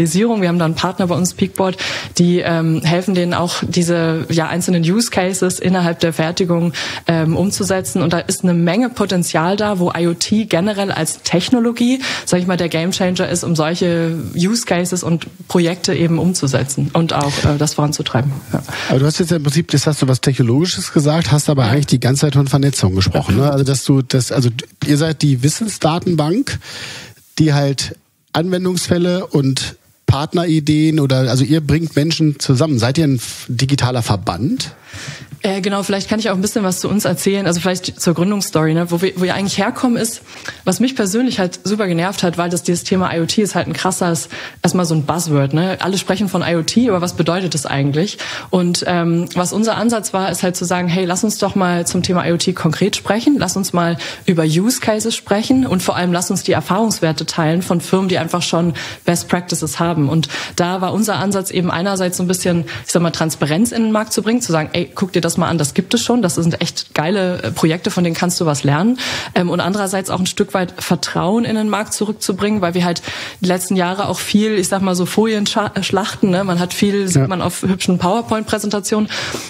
Digitalisierung. 0.08 0.40
Wir 0.40 0.48
haben 0.48 0.58
da 0.58 0.64
einen 0.64 0.74
Partner 0.74 1.06
bei 1.06 1.14
uns, 1.14 1.34
Peakboard, 1.34 1.76
die 2.16 2.40
ähm, 2.40 2.82
helfen 2.82 3.14
denen 3.14 3.34
auch 3.34 3.62
diese 3.66 4.26
ja, 4.30 4.48
einzelnen 4.48 4.82
Use 4.82 5.10
Cases 5.10 5.58
innerhalb 5.58 6.00
der 6.00 6.12
Fertigung 6.12 6.72
ähm, 7.06 7.36
umzusetzen. 7.36 8.02
Und 8.02 8.12
da 8.12 8.18
ist 8.18 8.42
eine 8.42 8.54
Menge 8.54 8.88
Potenzial 8.88 9.56
da, 9.56 9.78
wo 9.78 9.92
IoT 9.94 10.48
generell 10.48 10.90
als 10.90 11.22
Technologie, 11.22 12.00
sage 12.24 12.42
ich 12.42 12.48
mal, 12.48 12.56
der 12.56 12.68
Gamechanger 12.68 13.28
ist, 13.28 13.44
um 13.44 13.54
solche 13.54 14.16
Use 14.34 14.64
Cases 14.64 15.02
und 15.02 15.26
Projekte 15.48 15.94
eben 15.94 16.18
umzusetzen 16.18 16.90
und 16.92 17.12
auch 17.12 17.32
äh, 17.44 17.58
das 17.58 17.74
voranzutreiben. 17.74 18.32
Ja. 18.52 18.62
Aber 18.88 18.98
du 18.98 19.06
hast 19.06 19.18
jetzt 19.18 19.32
im 19.32 19.42
Prinzip, 19.42 19.70
das 19.70 19.86
hast 19.86 20.02
du 20.02 20.08
was 20.08 20.20
Technologisches 20.20 20.92
gesagt, 20.92 21.30
hast 21.32 21.50
aber 21.50 21.64
eigentlich 21.64 21.86
die 21.86 22.00
ganze 22.00 22.22
Zeit 22.22 22.34
von 22.34 22.46
Vernetzung 22.46 22.94
gesprochen. 22.94 23.36
Ne? 23.36 23.50
Also 23.50 23.64
dass 23.64 23.84
du 23.84 24.02
das, 24.02 24.32
also 24.32 24.48
ihr 24.86 24.96
seid 24.96 25.22
die 25.22 25.42
Wissensdatenbank, 25.42 26.58
die 27.38 27.52
halt 27.52 27.94
Anwendungsfälle 28.32 29.26
und 29.26 29.76
Partnerideen 30.08 30.98
oder 30.98 31.30
also 31.30 31.44
ihr 31.44 31.60
bringt 31.60 31.94
Menschen 31.94 32.40
zusammen. 32.40 32.80
Seid 32.80 32.98
ihr 32.98 33.04
ein 33.04 33.20
digitaler 33.46 34.02
Verband? 34.02 34.74
Äh, 35.42 35.60
genau, 35.60 35.84
vielleicht 35.84 36.08
kann 36.08 36.18
ich 36.18 36.30
auch 36.30 36.34
ein 36.34 36.40
bisschen 36.40 36.64
was 36.64 36.80
zu 36.80 36.88
uns 36.88 37.04
erzählen. 37.04 37.46
Also 37.46 37.60
vielleicht 37.60 38.00
zur 38.00 38.14
Gründungsstory, 38.14 38.74
ne? 38.74 38.90
wo, 38.90 39.00
wir, 39.00 39.12
wo 39.16 39.22
wir 39.22 39.34
eigentlich 39.34 39.58
herkommen 39.58 39.96
ist, 39.96 40.22
was 40.64 40.80
mich 40.80 40.96
persönlich 40.96 41.38
halt 41.38 41.60
super 41.62 41.86
genervt 41.86 42.24
hat, 42.24 42.38
weil 42.38 42.50
das 42.50 42.64
dieses 42.64 42.82
Thema 42.82 43.14
IoT 43.14 43.38
ist 43.38 43.54
halt 43.54 43.68
ein 43.68 43.72
krasses, 43.72 44.28
erstmal 44.62 44.84
so 44.84 44.94
ein 44.94 45.04
Buzzword. 45.04 45.54
Ne? 45.54 45.78
Alle 45.80 45.96
sprechen 45.96 46.28
von 46.28 46.42
IoT, 46.42 46.88
aber 46.88 47.00
was 47.00 47.12
bedeutet 47.14 47.54
das 47.54 47.66
eigentlich? 47.66 48.18
Und 48.50 48.84
ähm, 48.88 49.28
was 49.34 49.52
unser 49.52 49.76
Ansatz 49.76 50.12
war, 50.12 50.28
ist 50.30 50.42
halt 50.42 50.56
zu 50.56 50.64
sagen, 50.64 50.88
hey, 50.88 51.04
lass 51.04 51.22
uns 51.22 51.38
doch 51.38 51.54
mal 51.54 51.86
zum 51.86 52.02
Thema 52.02 52.26
IoT 52.26 52.56
konkret 52.56 52.96
sprechen, 52.96 53.36
lass 53.38 53.56
uns 53.56 53.72
mal 53.72 53.96
über 54.26 54.42
Use 54.42 54.80
Cases 54.80 55.14
sprechen 55.14 55.66
und 55.66 55.84
vor 55.84 55.94
allem 55.94 56.12
lass 56.12 56.32
uns 56.32 56.42
die 56.42 56.52
Erfahrungswerte 56.52 57.26
teilen 57.26 57.62
von 57.62 57.80
Firmen, 57.80 58.08
die 58.08 58.18
einfach 58.18 58.42
schon 58.42 58.74
Best 59.04 59.28
Practices 59.28 59.78
haben. 59.78 60.08
Und 60.08 60.28
da 60.56 60.80
war 60.80 60.92
unser 60.92 61.16
Ansatz 61.16 61.52
eben 61.52 61.70
einerseits 61.70 62.16
so 62.16 62.24
ein 62.24 62.28
bisschen, 62.28 62.64
ich 62.84 62.92
sag 62.92 63.02
mal, 63.02 63.10
Transparenz 63.10 63.70
in 63.70 63.84
den 63.84 63.92
Markt 63.92 64.12
zu 64.12 64.22
bringen, 64.22 64.40
zu 64.40 64.50
sagen, 64.50 64.70
ey, 64.72 64.90
guck 64.92 65.12
dir 65.12 65.20
das 65.20 65.27
mal 65.36 65.48
an, 65.48 65.58
das 65.58 65.74
gibt 65.74 65.94
es 65.94 66.02
schon, 66.02 66.22
das 66.22 66.36
sind 66.36 66.60
echt 66.60 66.94
geile 66.94 67.42
äh, 67.42 67.50
Projekte, 67.50 67.90
von 67.90 68.04
denen 68.04 68.16
kannst 68.16 68.40
du 68.40 68.46
was 68.46 68.64
lernen. 68.64 68.98
Ähm, 69.34 69.50
und 69.50 69.60
andererseits 69.60 70.10
auch 70.10 70.20
ein 70.20 70.26
Stück 70.26 70.54
weit 70.54 70.74
Vertrauen 70.78 71.44
in 71.44 71.56
den 71.56 71.68
Markt 71.68 71.92
zurückzubringen, 71.92 72.60
weil 72.60 72.74
wir 72.74 72.84
halt 72.84 73.02
die 73.40 73.46
letzten 73.46 73.76
Jahre 73.76 74.08
auch 74.08 74.18
viel, 74.18 74.54
ich 74.54 74.68
sag 74.68 74.82
mal 74.82 74.94
so 74.94 75.06
Folien 75.06 75.46
schlachten, 75.46 76.30
ne? 76.30 76.44
man 76.44 76.58
hat 76.58 76.72
viel, 76.72 77.08
sieht 77.08 77.28
man 77.28 77.42
auf 77.42 77.62
hübschen 77.62 77.98
PowerPoint-Präsentationen. 77.98 79.08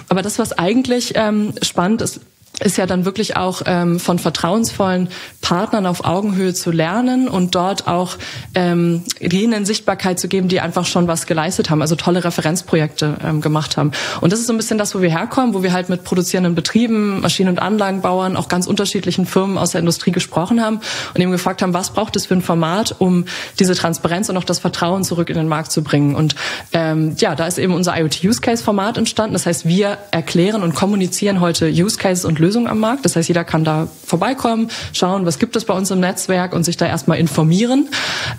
Aber 0.09 0.23
das, 0.23 0.39
was 0.39 0.53
eigentlich 0.53 1.13
ähm, 1.15 1.55
spannend 1.63 2.03
ist, 2.03 2.21
ist 2.61 2.77
ja 2.77 2.87
dann 2.87 3.05
wirklich 3.05 3.37
auch 3.37 3.63
ähm, 3.67 4.01
von 4.01 4.19
vertrauensvollen 4.19 5.09
Partnern 5.41 5.87
auf 5.87 6.05
Augenhöhe 6.05 6.55
zu 6.55 6.71
lernen 6.71 7.29
und 7.29 7.55
dort 7.55 7.87
auch 7.87 8.17
ähm, 8.55 9.05
denen 9.21 9.65
Sichtbarkeit 9.65 10.19
zu 10.19 10.29
geben, 10.29 10.49
die 10.49 10.61
einfach 10.61 10.87
schon 10.87 11.07
was 11.07 11.27
geleistet 11.27 11.71
haben, 11.71 11.83
also 11.83 11.95
tolle 11.95 12.25
Referenzprojekte 12.25 13.17
ähm, 13.25 13.41
gemacht 13.41 13.77
haben. 13.77 13.93
Und 14.21 14.33
das 14.33 14.41
ist 14.41 14.47
so 14.47 14.53
ein 14.53 14.57
bisschen 14.57 14.79
das, 14.79 14.95
wo 14.95 15.03
wir 15.03 15.11
herkommen, 15.11 15.55
wo 15.55 15.63
wir 15.63 15.73
halt 15.73 15.89
mit 15.89 16.05
produzierenden 16.05 16.55
Betrieben, 16.55 17.21
Maschinen- 17.21 17.51
und 17.51 17.61
Anlagenbauern, 17.61 18.37
auch 18.37 18.49
ganz 18.49 18.67
unterschiedlichen 18.67 19.27
Firmen 19.27 19.57
aus 19.57 19.71
der 19.71 19.81
Industrie 19.81 20.11
gesprochen 20.11 20.63
haben 20.63 20.81
und 21.15 21.21
eben 21.21 21.31
gefragt 21.31 21.63
haben, 21.63 21.75
was 21.75 21.91
braucht 21.91 22.17
es 22.17 22.27
für 22.27 22.35
ein 22.35 22.43
Format, 22.43 22.97
um 22.99 23.25
diese 23.59 23.75
Transparenz 23.75 24.29
und 24.29 24.37
auch 24.37 24.45
das 24.45 24.59
Vertrauen 24.59 25.05
zurück 25.05 25.31
in 25.31 25.37
den 25.37 25.49
Markt 25.49 25.71
zu 25.71 25.83
bringen. 25.83 26.15
Und 26.15 26.35
ähm, 26.73 27.15
ja, 27.19 27.35
da 27.35 27.47
ist 27.47 27.59
eben 27.59 27.73
unser 27.73 27.99
IoT-Use-Case-Format 27.99 28.99
entstanden. 28.99 29.35
Das 29.35 29.47
heißt, 29.47 29.67
wir 29.67 29.99
erklären 30.11 30.63
und 30.63 30.75
kommunizieren 30.75 31.41
heute 31.41 31.69
Use 31.69 31.97
Cases 31.97 32.25
und 32.25 32.39
Lösungen 32.39 32.48
Lösung 32.49 32.67
am 32.67 32.81
Markt. 32.81 33.05
Das 33.05 33.15
heißt, 33.15 33.29
jeder 33.29 33.45
kann 33.45 33.63
da 33.63 33.89
vorbeikommen, 34.07 34.71
schauen, 34.95 35.27
was 35.27 35.39
gibt 35.39 35.55
es 35.55 35.67
bei 35.67 35.75
uns 35.75 35.91
im 35.91 36.01
Netzwerk 36.01 36.55
und 36.55 36.65
sich 36.65 36.79
da 36.79 36.87
erstmal 36.87 37.19
informieren. 37.19 37.89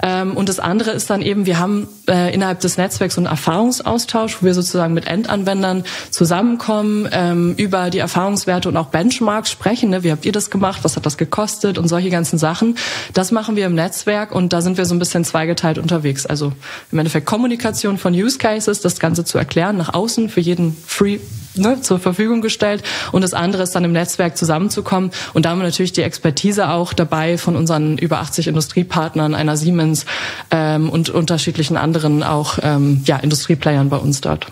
Ähm, 0.02 0.36
und 0.36 0.50
das 0.50 0.60
andere 0.60 0.90
ist 0.92 1.12
dann 1.12 1.22
eben, 1.22 1.46
wir 1.46 1.60
haben 1.60 1.88
äh, 2.08 2.34
innerhalb 2.34 2.60
des 2.60 2.78
Netzwerks 2.78 3.14
so 3.14 3.22
einen 3.22 3.28
Erfahrungsaustausch, 3.28 4.42
wo 4.42 4.48
wir 4.48 4.56
sozusagen 4.56 4.96
mit 4.96 5.06
Endanwendern 5.06 5.84
zusammenkommen, 6.10 7.08
ähm, 7.12 7.54
über 7.58 7.92
die 7.92 8.00
Erfahrungswerte 8.00 8.68
und 8.68 8.78
auch 8.78 8.88
Benchmarks 8.88 9.52
sprechen. 9.52 9.92
Ne? 9.92 10.04
Wie 10.04 10.12
habt 10.12 10.26
ihr 10.26 10.32
das 10.32 10.50
gemacht? 10.50 10.80
Was 10.82 10.96
hat 10.96 11.06
das 11.06 11.18
gekostet? 11.18 11.78
Und 11.78 11.88
solche 11.88 12.10
ganzen 12.10 12.40
Sachen. 12.40 12.76
Das 13.14 13.32
machen 13.32 13.56
wir 13.56 13.68
im 13.68 13.76
Netzwerk 13.76 14.32
und 14.32 14.54
da 14.54 14.62
sind 14.62 14.78
wir 14.78 14.86
so 14.86 14.96
ein 14.96 15.00
bisschen 15.00 15.24
zweigeteilt 15.24 15.78
unterwegs. 15.78 16.26
Also 16.26 16.52
im 16.92 16.98
Endeffekt 16.98 17.28
Kommunikation 17.28 18.00
von 18.00 18.14
Use 18.16 18.40
Cases, 18.40 18.82
das 18.82 19.00
Ganze 19.00 19.24
zu 19.24 19.38
erklären 19.38 19.78
nach 19.78 19.94
außen 19.94 20.30
für 20.30 20.42
jeden 20.42 20.76
free 20.88 21.20
ne, 21.60 21.82
zur 21.82 22.00
Verfügung 22.00 22.42
gestellt. 22.42 22.84
Und 23.12 23.22
das 23.24 23.34
andere 23.34 23.64
ist 23.64 23.72
dann 23.76 23.84
im 23.84 23.92
Netzwerk 23.92 24.38
zusammenzukommen. 24.38 25.12
Und 25.34 25.46
da 25.46 25.50
haben 25.50 25.60
wir 25.60 25.66
natürlich 25.66 25.94
die 25.94 26.02
Expertise 26.02 26.70
auch 26.70 26.94
dabei 26.94 27.38
von 27.38 27.56
unseren 27.56 27.98
über 27.98 28.20
80 28.20 28.48
Industriepartnern, 28.48 29.36
einer 29.36 29.58
Siemens 29.58 30.06
ähm, 30.52 30.90
und 30.90 31.10
unterschiedlichen 31.10 31.78
anderen 31.78 32.24
auch 32.24 32.60
ähm, 32.62 33.02
ja, 33.06 33.18
Industrieplayern 33.18 33.90
bei 33.90 33.98
uns 33.98 34.22
dort. 34.22 34.48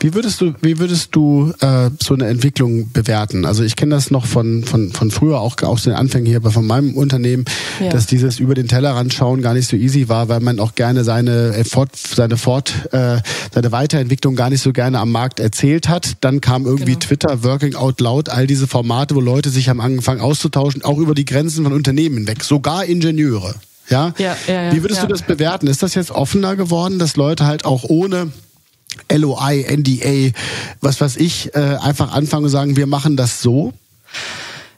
Wie 0.00 0.14
würdest 0.14 0.40
du, 0.40 0.54
wie 0.62 0.78
würdest 0.78 1.14
du 1.14 1.52
äh, 1.60 1.90
so 2.02 2.14
eine 2.14 2.26
Entwicklung 2.26 2.90
bewerten? 2.90 3.44
Also 3.44 3.62
ich 3.62 3.76
kenne 3.76 3.94
das 3.94 4.10
noch 4.10 4.24
von, 4.24 4.64
von, 4.64 4.92
von 4.92 5.10
früher, 5.10 5.40
auch 5.40 5.60
aus 5.62 5.84
den 5.84 5.92
Anfängen 5.92 6.26
hier 6.26 6.40
von 6.40 6.66
meinem 6.66 6.94
Unternehmen, 6.94 7.44
ja. 7.80 7.90
dass 7.90 8.06
dieses 8.06 8.40
über 8.40 8.54
den 8.54 8.66
Tellerrand 8.66 9.12
schauen 9.12 9.42
gar 9.42 9.52
nicht 9.52 9.68
so 9.68 9.76
easy 9.76 10.08
war, 10.08 10.28
weil 10.28 10.40
man 10.40 10.58
auch 10.58 10.74
gerne 10.74 11.04
seine 11.04 11.54
äh, 11.54 11.64
Fort, 11.64 11.90
seine 11.96 12.38
Fort, 12.38 12.72
äh, 12.92 13.18
seine 13.52 13.72
Weiterentwicklung 13.72 14.36
gar 14.36 14.48
nicht 14.48 14.62
so 14.62 14.72
gerne 14.72 14.98
am 14.98 15.12
Markt 15.12 15.38
erzählt 15.38 15.88
hat. 15.88 16.16
Dann 16.22 16.40
kam 16.40 16.64
irgendwie 16.64 16.92
genau. 16.92 17.00
Twitter, 17.00 17.44
Working 17.44 17.74
Out 17.74 18.00
Loud, 18.00 18.30
all 18.30 18.46
diese 18.46 18.66
Formate, 18.66 19.14
wo 19.14 19.20
Leute 19.20 19.50
sich 19.50 19.68
haben 19.68 19.82
angefangen 19.82 20.22
auszutauschen, 20.22 20.82
auch 20.82 20.98
über 20.98 21.14
die 21.14 21.26
Grenzen 21.26 21.64
von 21.64 21.74
Unternehmen 21.74 22.26
weg, 22.26 22.42
sogar 22.42 22.86
Ingenieure. 22.86 23.54
Ja? 23.90 24.14
Ja, 24.18 24.36
ja, 24.46 24.62
ja 24.62 24.72
Wie 24.72 24.82
würdest 24.82 25.02
du 25.02 25.06
das 25.08 25.22
bewerten? 25.22 25.66
Ist 25.66 25.82
das 25.82 25.94
jetzt 25.94 26.10
offener 26.10 26.56
geworden, 26.56 26.98
dass 26.98 27.16
Leute 27.16 27.44
halt 27.44 27.64
auch 27.64 27.84
ohne 27.84 28.30
LOI, 29.10 29.64
NDA, 29.68 30.36
was 30.80 31.00
weiß 31.00 31.16
ich, 31.16 31.54
äh, 31.54 31.76
einfach 31.80 32.12
anfangen 32.12 32.44
und 32.44 32.50
sagen, 32.50 32.76
wir 32.76 32.86
machen 32.86 33.16
das 33.16 33.42
so? 33.42 33.72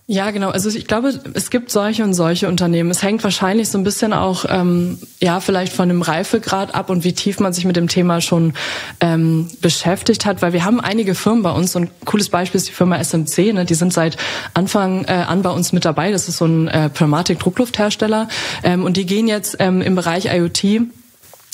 Ja, 0.08 0.30
genau. 0.30 0.50
Also 0.50 0.68
ich 0.68 0.86
glaube, 0.86 1.18
es 1.32 1.48
gibt 1.48 1.70
solche 1.70 2.02
und 2.02 2.12
solche 2.12 2.48
Unternehmen. 2.48 2.90
Es 2.90 3.02
hängt 3.02 3.22
wahrscheinlich 3.22 3.68
so 3.68 3.78
ein 3.78 3.84
bisschen 3.84 4.12
auch, 4.12 4.44
ähm, 4.48 4.98
ja, 5.20 5.38
vielleicht 5.40 5.72
von 5.72 5.88
dem 5.88 6.02
Reifegrad 6.02 6.74
ab 6.74 6.90
und 6.90 7.04
wie 7.04 7.12
tief 7.12 7.38
man 7.38 7.52
sich 7.52 7.64
mit 7.64 7.76
dem 7.76 7.86
Thema 7.88 8.20
schon 8.20 8.52
ähm, 9.00 9.48
beschäftigt 9.60 10.26
hat. 10.26 10.42
Weil 10.42 10.52
wir 10.52 10.64
haben 10.64 10.80
einige 10.80 11.14
Firmen 11.14 11.42
bei 11.42 11.52
uns. 11.52 11.72
So 11.72 11.78
ein 11.78 11.90
cooles 12.04 12.28
Beispiel 12.28 12.58
ist 12.58 12.68
die 12.68 12.72
Firma 12.72 12.98
SMC. 12.98 13.54
Ne? 13.54 13.64
Die 13.64 13.74
sind 13.74 13.92
seit 13.92 14.16
Anfang 14.54 15.04
äh, 15.04 15.12
an 15.12 15.40
bei 15.42 15.50
uns 15.50 15.72
mit 15.72 15.84
dabei. 15.84 16.10
Das 16.10 16.28
ist 16.28 16.36
so 16.36 16.46
ein 16.46 16.68
äh, 16.68 16.90
Pneumatik-Drucklufthersteller. 16.90 18.28
Ähm, 18.64 18.84
und 18.84 18.96
die 18.96 19.06
gehen 19.06 19.28
jetzt 19.28 19.56
ähm, 19.60 19.80
im 19.80 19.94
Bereich 19.94 20.26
IoT 20.26 20.88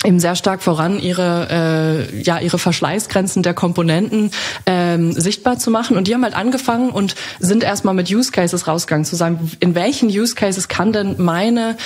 eben 0.05 0.21
sehr 0.21 0.37
stark 0.37 0.62
voran, 0.62 1.00
ihre 1.00 2.09
äh, 2.12 2.23
ja 2.23 2.38
ihre 2.38 2.59
Verschleißgrenzen 2.59 3.43
der 3.43 3.55
Komponenten 3.55 4.31
ähm, 4.67 5.12
sichtbar 5.12 5.59
zu 5.59 5.71
machen. 5.71 5.97
Und 5.97 6.07
die 6.07 6.14
haben 6.14 6.23
halt 6.23 6.37
angefangen 6.37 6.90
und 6.90 7.17
sind 7.40 7.64
erstmal 7.64 7.95
mit 7.95 8.11
Use 8.11 8.31
Cases 8.31 8.67
rausgegangen, 8.67 9.05
zu 9.05 9.17
sagen, 9.17 9.50
in 9.61 9.75
welchen 9.75 10.09
Use 10.09 10.35
Cases 10.35 10.69
kann 10.69 10.93
denn 10.93 11.17
meine 11.19 11.76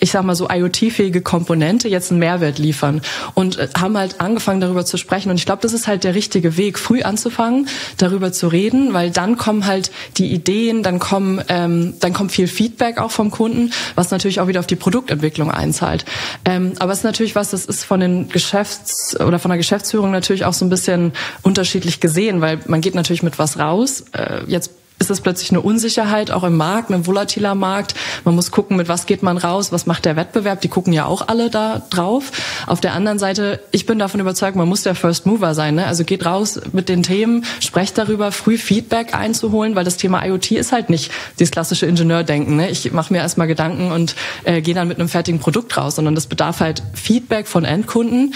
ich 0.00 0.10
sag 0.10 0.24
mal 0.24 0.34
so 0.34 0.48
IoT-fähige 0.50 1.20
Komponente 1.20 1.88
jetzt 1.88 2.10
einen 2.10 2.20
Mehrwert 2.20 2.58
liefern 2.58 3.02
und 3.34 3.58
äh, 3.58 3.68
haben 3.78 3.96
halt 3.96 4.20
angefangen 4.20 4.60
darüber 4.60 4.84
zu 4.84 4.96
sprechen 4.96 5.30
und 5.30 5.36
ich 5.36 5.46
glaube, 5.46 5.62
das 5.62 5.72
ist 5.72 5.86
halt 5.86 6.04
der 6.04 6.14
richtige 6.14 6.56
Weg, 6.56 6.78
früh 6.78 7.02
anzufangen, 7.02 7.68
darüber 7.98 8.32
zu 8.32 8.48
reden, 8.48 8.92
weil 8.92 9.10
dann 9.10 9.36
kommen 9.36 9.66
halt 9.66 9.90
die 10.16 10.32
Ideen, 10.32 10.82
dann 10.82 10.98
kommen 10.98 11.42
ähm, 11.48 11.94
dann 12.00 12.12
kommt 12.12 12.32
viel 12.32 12.48
Feedback 12.48 12.98
auch 12.98 13.10
vom 13.10 13.30
Kunden, 13.30 13.72
was 13.94 14.10
natürlich 14.10 14.40
auch 14.40 14.48
wieder 14.48 14.60
auf 14.60 14.66
die 14.66 14.76
Produktentwicklung 14.76 15.50
einzahlt. 15.50 16.04
Ähm, 16.44 16.72
aber 16.78 16.92
es 16.92 16.98
ist 16.98 17.04
natürlich 17.04 17.34
was, 17.34 17.50
das 17.50 17.66
ist 17.66 17.84
von 17.84 18.00
den 18.00 18.28
Geschäfts- 18.28 19.18
oder 19.20 19.38
von 19.38 19.50
der 19.50 19.58
Geschäftsführung 19.58 20.10
natürlich 20.10 20.44
auch 20.44 20.54
so 20.54 20.64
ein 20.64 20.70
bisschen 20.70 21.12
unterschiedlich 21.42 22.00
gesehen, 22.00 22.40
weil 22.40 22.60
man 22.66 22.80
geht 22.80 22.94
natürlich 22.94 23.22
mit 23.22 23.38
was 23.38 23.58
raus. 23.58 24.04
Äh, 24.12 24.44
jetzt 24.46 24.79
ist 25.00 25.10
es 25.10 25.22
plötzlich 25.22 25.50
eine 25.50 25.62
Unsicherheit 25.62 26.30
auch 26.30 26.44
im 26.44 26.56
Markt, 26.56 26.90
ein 26.90 27.06
volatiler 27.06 27.54
Markt. 27.54 27.94
Man 28.24 28.34
muss 28.34 28.50
gucken, 28.50 28.76
mit 28.76 28.88
was 28.88 29.06
geht 29.06 29.22
man 29.22 29.38
raus, 29.38 29.72
was 29.72 29.86
macht 29.86 30.04
der 30.04 30.14
Wettbewerb. 30.14 30.60
Die 30.60 30.68
gucken 30.68 30.92
ja 30.92 31.06
auch 31.06 31.26
alle 31.26 31.48
da 31.48 31.82
drauf. 31.88 32.30
Auf 32.66 32.80
der 32.80 32.92
anderen 32.92 33.18
Seite, 33.18 33.60
ich 33.72 33.86
bin 33.86 33.98
davon 33.98 34.20
überzeugt, 34.20 34.56
man 34.56 34.68
muss 34.68 34.82
der 34.82 34.94
First 34.94 35.24
Mover 35.24 35.54
sein. 35.54 35.76
Ne? 35.76 35.86
Also 35.86 36.04
geht 36.04 36.26
raus 36.26 36.60
mit 36.72 36.90
den 36.90 37.02
Themen, 37.02 37.46
sprecht 37.60 37.96
darüber, 37.96 38.30
früh 38.30 38.58
Feedback 38.58 39.14
einzuholen, 39.14 39.74
weil 39.74 39.84
das 39.84 39.96
Thema 39.96 40.24
IoT 40.24 40.52
ist 40.52 40.70
halt 40.70 40.90
nicht 40.90 41.10
dieses 41.38 41.50
klassische 41.50 41.86
Ingenieurdenken. 41.86 42.56
Ne? 42.56 42.68
Ich 42.68 42.92
mache 42.92 43.12
mir 43.12 43.20
erstmal 43.20 43.46
Gedanken 43.46 43.92
und 43.92 44.14
äh, 44.44 44.60
gehe 44.60 44.74
dann 44.74 44.86
mit 44.86 44.98
einem 44.98 45.08
fertigen 45.08 45.40
Produkt 45.40 45.78
raus, 45.78 45.96
sondern 45.96 46.14
das 46.14 46.26
bedarf 46.26 46.60
halt 46.60 46.82
Feedback 46.92 47.48
von 47.48 47.64
Endkunden 47.64 48.34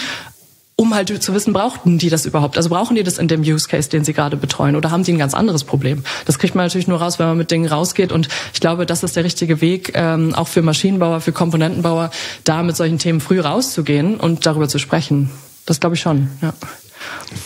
um 0.77 0.93
halt 0.93 1.23
zu 1.23 1.33
wissen, 1.33 1.53
brauchten 1.53 1.97
die 1.97 2.09
das 2.09 2.25
überhaupt? 2.25 2.57
Also 2.57 2.69
brauchen 2.69 2.95
die 2.95 3.03
das 3.03 3.17
in 3.17 3.27
dem 3.27 3.41
Use 3.41 3.67
Case, 3.67 3.89
den 3.89 4.03
sie 4.03 4.13
gerade 4.13 4.35
betreuen? 4.35 4.75
Oder 4.75 4.91
haben 4.91 5.03
die 5.03 5.13
ein 5.13 5.17
ganz 5.17 5.33
anderes 5.33 5.63
Problem? 5.63 6.03
Das 6.25 6.37
kriegt 6.37 6.53
man 6.55 6.65
natürlich 6.65 6.87
nur 6.87 7.01
raus, 7.01 7.17
wenn 7.17 7.27
man 7.27 7.37
mit 7.37 7.51
Dingen 7.51 7.67
rausgeht. 7.67 8.11
Und 8.11 8.27
ich 8.53 8.59
glaube, 8.59 8.85
das 8.85 9.03
ist 9.03 9.15
der 9.15 9.23
richtige 9.23 9.61
Weg, 9.61 9.93
ähm, 9.95 10.35
auch 10.35 10.47
für 10.47 10.61
Maschinenbauer, 10.61 11.21
für 11.21 11.31
Komponentenbauer, 11.31 12.11
da 12.43 12.61
mit 12.63 12.75
solchen 12.75 12.99
Themen 12.99 13.21
früh 13.21 13.39
rauszugehen 13.39 14.17
und 14.17 14.45
darüber 14.45 14.67
zu 14.67 14.79
sprechen. 14.79 15.29
Das 15.65 15.79
glaube 15.79 15.95
ich 15.95 16.01
schon, 16.01 16.29
ja. 16.41 16.53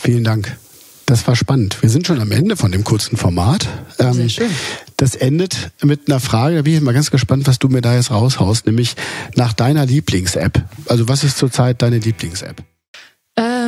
Vielen 0.01 0.24
Dank. 0.24 0.57
Das 1.05 1.27
war 1.27 1.36
spannend. 1.36 1.81
Wir 1.81 1.89
sind 1.89 2.05
schon 2.05 2.21
am 2.21 2.31
Ende 2.31 2.55
von 2.55 2.71
dem 2.71 2.83
kurzen 2.83 3.17
Format. 3.17 3.67
Ähm, 3.98 4.13
Sehr 4.13 4.29
schön. 4.29 4.50
Das 4.98 5.15
endet 5.15 5.71
mit 5.81 6.07
einer 6.07 6.19
Frage, 6.19 6.57
da 6.57 6.62
bin 6.63 6.75
ich 6.75 6.81
mal 6.81 6.93
ganz 6.93 7.09
gespannt, 7.09 7.48
was 7.48 7.57
du 7.57 7.67
mir 7.67 7.81
da 7.81 7.95
jetzt 7.95 8.12
raushaust, 8.12 8.67
nämlich 8.67 8.95
nach 9.36 9.53
deiner 9.53 9.86
Lieblings-App. 9.86 10.63
Also 10.88 11.07
was 11.07 11.24
ist 11.24 11.38
zurzeit 11.38 11.81
deine 11.81 11.98
Lieblings-App? 11.98 12.63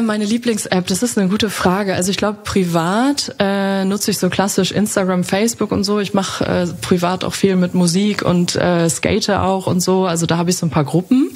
Meine 0.06 0.26
Lieblings-App, 0.26 0.88
das 0.88 1.04
ist 1.04 1.18
eine 1.18 1.30
gute 1.30 1.50
Frage. 1.50 1.96
Also 1.96 2.12
ich 2.12 2.18
glaube, 2.18 2.40
privat 2.44 3.36
äh, 3.40 3.86
nutze 3.86 4.12
ich 4.12 4.18
so 4.18 4.30
klassisch 4.30 4.72
Instagram, 4.72 5.24
Facebook 5.24 5.72
und 5.72 5.84
so. 5.84 6.00
Ich 6.00 6.14
mache 6.14 6.46
äh, 6.46 6.68
privat 6.82 7.24
auch 7.24 7.34
viel 7.34 7.56
mit 7.56 7.74
Musik 7.74 8.24
und 8.24 8.56
äh, 8.56 8.90
skate 8.90 9.30
auch 9.32 9.68
und 9.68 9.80
so. 9.80 10.06
Also 10.06 10.26
da 10.26 10.38
habe 10.38 10.50
ich 10.50 10.58
so 10.58 10.66
ein 10.66 10.70
paar 10.70 10.84
Gruppen. 10.84 11.32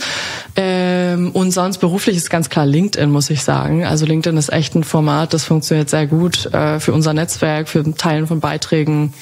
Ähm, 0.56 1.32
und 1.32 1.52
sonst 1.52 1.78
beruflich 1.78 2.18
ist 2.18 2.30
ganz 2.30 2.50
klar 2.50 2.66
LinkedIn, 2.66 3.12
muss 3.12 3.30
ich 3.30 3.44
sagen. 3.44 3.86
Also 3.86 4.06
LinkedIn 4.06 4.38
ist 4.38 4.52
echt 4.52 4.76
ein 4.76 4.84
Format, 4.84 5.34
das 5.34 5.44
funktioniert 5.44 5.90
sehr 5.90 6.08
gut 6.08 6.46
äh, 6.54 6.80
für 6.80 6.94
unser 6.94 7.14
Netzwerk, 7.14 7.70
für 7.70 7.84
Teilen 7.96 8.28
von 8.28 8.40
Beiträgen. 8.40 9.14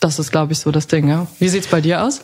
Das 0.00 0.18
ist, 0.18 0.30
glaube 0.30 0.52
ich, 0.52 0.58
so 0.60 0.70
das 0.70 0.86
Ding. 0.86 1.08
Ja. 1.08 1.26
Wie 1.38 1.48
sieht's 1.48 1.66
bei 1.66 1.80
dir 1.80 2.02
aus? 2.04 2.22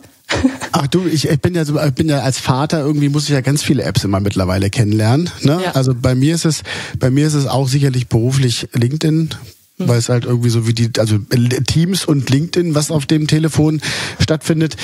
Ach 0.72 0.86
du, 0.88 1.06
ich, 1.06 1.28
ich 1.28 1.40
bin 1.40 1.54
ja 1.54 1.64
so, 1.64 1.80
ich 1.80 1.94
bin 1.94 2.08
ja 2.08 2.20
als 2.20 2.38
Vater 2.38 2.80
irgendwie 2.80 3.08
muss 3.08 3.24
ich 3.24 3.30
ja 3.30 3.40
ganz 3.40 3.62
viele 3.62 3.82
Apps 3.82 4.04
immer 4.04 4.20
mittlerweile 4.20 4.70
kennenlernen. 4.70 5.30
Ne? 5.42 5.60
Ja. 5.64 5.72
Also 5.72 5.94
bei 5.94 6.14
mir 6.14 6.34
ist 6.34 6.44
es, 6.44 6.62
bei 6.98 7.10
mir 7.10 7.26
ist 7.26 7.34
es 7.34 7.46
auch 7.46 7.68
sicherlich 7.68 8.08
beruflich 8.08 8.68
LinkedIn, 8.72 9.30
hm. 9.78 9.88
weil 9.88 9.98
es 9.98 10.08
halt 10.08 10.24
irgendwie 10.24 10.50
so 10.50 10.66
wie 10.66 10.74
die, 10.74 10.90
also 10.98 11.18
Teams 11.66 12.04
und 12.04 12.28
LinkedIn, 12.30 12.74
was 12.74 12.90
auf 12.90 13.06
dem 13.06 13.26
Telefon 13.26 13.80
stattfindet. 14.20 14.76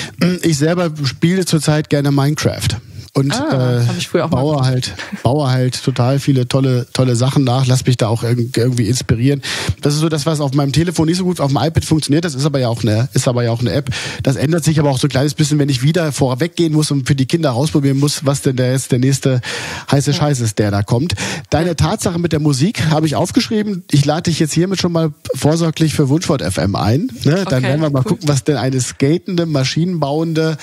Ich 0.43 0.57
selber 0.57 0.91
spiele 1.03 1.45
zurzeit 1.45 1.89
gerne 1.89 2.11
Minecraft 2.11 2.79
und 3.13 3.33
ah, 3.33 3.81
äh, 3.81 4.27
baue 4.29 4.61
halt 4.63 4.93
baue 5.21 5.49
halt 5.49 5.83
total 5.83 6.19
viele 6.19 6.47
tolle 6.47 6.87
tolle 6.93 7.17
Sachen 7.17 7.43
nach, 7.43 7.67
lass 7.67 7.85
mich 7.85 7.97
da 7.97 8.07
auch 8.07 8.23
irgendwie 8.23 8.87
inspirieren. 8.87 9.41
Das 9.81 9.95
ist 9.95 9.99
so 9.99 10.07
das, 10.07 10.25
was 10.25 10.39
auf 10.39 10.53
meinem 10.53 10.71
Telefon 10.71 11.07
nicht 11.07 11.17
so 11.17 11.25
gut 11.25 11.41
auf 11.41 11.51
dem 11.51 11.57
iPad 11.57 11.83
funktioniert. 11.83 12.23
Das 12.23 12.35
ist 12.35 12.45
aber 12.45 12.59
ja 12.59 12.69
auch 12.69 12.83
eine 12.83 13.09
ist 13.13 13.27
aber 13.27 13.43
ja 13.43 13.51
auch 13.51 13.59
eine 13.59 13.73
App. 13.73 13.89
Das 14.23 14.37
ändert 14.37 14.63
sich 14.63 14.79
aber 14.79 14.89
auch 14.89 14.97
so 14.97 15.07
ein 15.07 15.09
kleines 15.09 15.33
bisschen, 15.33 15.59
wenn 15.59 15.67
ich 15.67 15.83
wieder 15.83 16.13
vorweggehen 16.13 16.71
muss 16.71 16.89
und 16.89 17.05
für 17.05 17.15
die 17.15 17.25
Kinder 17.25 17.53
ausprobieren 17.53 17.99
muss, 17.99 18.25
was 18.25 18.41
denn 18.41 18.55
der 18.55 18.71
jetzt 18.71 18.93
der 18.93 18.99
nächste 18.99 19.41
heiße 19.91 20.13
Scheiß 20.13 20.39
ist, 20.39 20.57
der 20.57 20.71
da 20.71 20.81
kommt. 20.81 21.15
Deine 21.49 21.75
Tatsache 21.75 22.17
mit 22.17 22.31
der 22.31 22.39
Musik 22.39 22.85
habe 22.89 23.07
ich 23.07 23.15
aufgeschrieben. 23.15 23.83
Ich 23.91 24.05
lade 24.05 24.23
dich 24.23 24.39
jetzt 24.39 24.53
hiermit 24.53 24.79
schon 24.79 24.93
mal 24.93 25.11
vorsorglich 25.35 25.93
für 25.93 26.07
Wunschwort 26.07 26.41
FM 26.41 26.75
ein. 26.75 27.11
Ne? 27.23 27.43
Dann 27.43 27.59
okay, 27.59 27.63
werden 27.63 27.81
wir 27.81 27.89
mal 27.89 27.99
cool. 27.99 28.03
gucken, 28.05 28.29
was 28.29 28.45
denn 28.45 28.55
eine 28.55 28.79
skatende, 28.79 29.45
maschinenbauende 29.45 30.57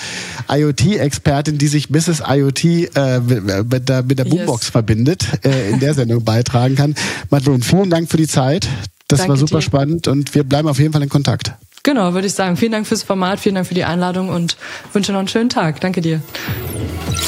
IoT-Expertin, 0.49 1.59
die 1.59 1.67
sich 1.67 1.91
Mrs. 1.91 2.23
IoT 2.27 2.38
IoT 2.39 2.65
äh, 2.65 3.19
mit 3.19 3.89
der, 3.89 4.03
mit 4.03 4.19
der 4.19 4.25
Boombox 4.25 4.63
yes. 4.63 4.71
verbindet, 4.71 5.27
äh, 5.43 5.71
in 5.71 5.79
der 5.79 5.93
Sendung 5.93 6.23
beitragen 6.25 6.75
kann. 6.75 6.95
Madeleine, 7.29 7.63
vielen 7.63 7.89
Dank 7.89 8.09
für 8.09 8.17
die 8.17 8.27
Zeit. 8.27 8.67
Das 9.07 9.19
Danke 9.19 9.29
war 9.29 9.37
super 9.37 9.57
dir. 9.57 9.63
spannend 9.63 10.07
und 10.07 10.35
wir 10.35 10.43
bleiben 10.43 10.67
auf 10.67 10.79
jeden 10.79 10.93
Fall 10.93 11.03
in 11.03 11.09
Kontakt. 11.09 11.53
Genau, 11.83 12.13
würde 12.13 12.27
ich 12.27 12.33
sagen. 12.33 12.57
Vielen 12.57 12.73
Dank 12.73 12.85
fürs 12.85 13.01
Format, 13.03 13.39
vielen 13.39 13.55
Dank 13.55 13.65
für 13.67 13.73
die 13.73 13.85
Einladung 13.85 14.29
und 14.29 14.57
wünsche 14.93 15.11
noch 15.11 15.17
einen 15.19 15.27
schönen 15.27 15.49
Tag. 15.49 15.81
Danke 15.81 16.01
dir. 16.01 16.21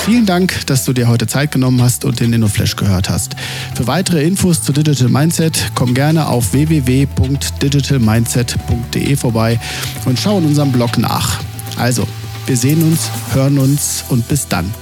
Vielen 0.05 0.25
Dank, 0.25 0.65
dass 0.65 0.85
du 0.85 0.93
dir 0.93 1.07
heute 1.07 1.27
Zeit 1.27 1.51
genommen 1.51 1.79
hast 1.81 2.05
und 2.05 2.19
den 2.19 2.33
InnoFlash 2.33 2.75
gehört 2.75 3.07
hast. 3.09 3.35
Für 3.75 3.85
weitere 3.87 4.23
Infos 4.23 4.63
zu 4.63 4.73
Digital 4.73 5.09
Mindset 5.09 5.71
komm 5.75 5.93
gerne 5.93 6.27
auf 6.27 6.53
www.digitalmindset.de 6.53 9.15
vorbei 9.15 9.59
und 10.05 10.19
schau 10.19 10.39
in 10.39 10.45
unserem 10.45 10.71
Blog 10.71 10.97
nach. 10.97 11.39
Also, 11.77 12.07
wir 12.45 12.57
sehen 12.57 12.83
uns, 12.83 13.09
hören 13.33 13.57
uns 13.59 14.03
und 14.09 14.27
bis 14.27 14.47
dann. 14.47 14.73